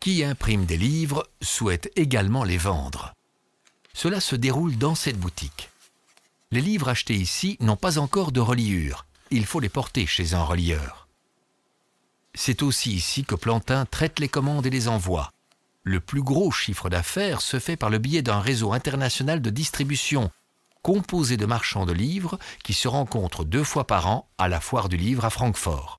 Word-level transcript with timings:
qui 0.00 0.24
imprime 0.24 0.64
des 0.64 0.76
livres 0.76 1.28
souhaite 1.40 1.90
également 1.96 2.44
les 2.44 2.58
vendre. 2.58 3.14
Cela 3.94 4.20
se 4.20 4.36
déroule 4.36 4.76
dans 4.78 4.94
cette 4.94 5.18
boutique. 5.18 5.70
Les 6.50 6.60
livres 6.60 6.88
achetés 6.88 7.14
ici 7.14 7.56
n'ont 7.60 7.76
pas 7.76 7.98
encore 7.98 8.32
de 8.32 8.40
reliure. 8.40 9.06
Il 9.30 9.44
faut 9.44 9.60
les 9.60 9.68
porter 9.68 10.06
chez 10.06 10.34
un 10.34 10.42
relieur. 10.42 11.08
C'est 12.34 12.62
aussi 12.62 12.92
ici 12.92 13.24
que 13.24 13.34
Plantin 13.34 13.84
traite 13.84 14.20
les 14.20 14.28
commandes 14.28 14.66
et 14.66 14.70
les 14.70 14.88
envois. 14.88 15.32
Le 15.82 16.00
plus 16.00 16.22
gros 16.22 16.50
chiffre 16.50 16.88
d'affaires 16.88 17.40
se 17.40 17.58
fait 17.58 17.76
par 17.76 17.90
le 17.90 17.98
biais 17.98 18.22
d'un 18.22 18.40
réseau 18.40 18.72
international 18.72 19.42
de 19.42 19.50
distribution, 19.50 20.30
composé 20.82 21.36
de 21.36 21.46
marchands 21.46 21.86
de 21.86 21.92
livres 21.92 22.38
qui 22.62 22.74
se 22.74 22.88
rencontrent 22.88 23.44
deux 23.44 23.64
fois 23.64 23.86
par 23.86 24.06
an 24.06 24.28
à 24.38 24.48
la 24.48 24.60
foire 24.60 24.88
du 24.88 24.96
livre 24.96 25.24
à 25.24 25.30
Francfort. 25.30 25.97